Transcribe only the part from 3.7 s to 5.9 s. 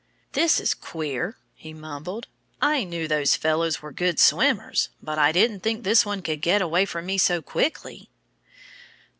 were good swimmers. But I didn't think